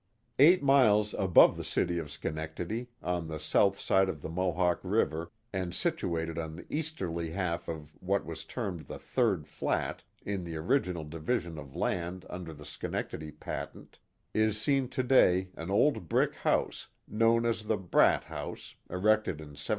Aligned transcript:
Eight 0.39 0.63
miles 0.63 1.13
above 1.13 1.55
the 1.57 1.63
city 1.63 1.99
of 1.99 2.09
Schenectady, 2.09 2.89
on 3.03 3.27
the 3.27 3.39
south 3.39 3.79
side 3.79 4.09
of 4.09 4.23
the 4.23 4.29
Mohawk 4.29 4.79
River 4.81 5.31
and 5.53 5.75
situated 5.75 6.39
on 6.39 6.55
the 6.55 6.65
easterly 6.73 7.29
half 7.29 7.67
of 7.69 7.93
what 7.99 8.25
was 8.25 8.43
termed 8.43 8.87
the 8.87 8.97
third 8.97 9.45
flat 9.45 10.01
in 10.25 10.43
the 10.43 10.55
original 10.55 11.03
division 11.03 11.59
of 11.59 11.75
land 11.75 12.25
under 12.31 12.51
the 12.51 12.65
Schenectady 12.65 13.31
patent, 13.31 13.99
is 14.33 14.59
seen 14.59 14.89
to 14.89 15.03
day 15.03 15.49
an 15.55 15.69
old 15.69 16.09
brick 16.09 16.33
house 16.33 16.87
known 17.07 17.45
as 17.45 17.65
the 17.65 17.77
Bradt 17.77 18.23
house, 18.23 18.73
erected 18.89 19.37
in 19.39 19.49
1736. 19.49 19.69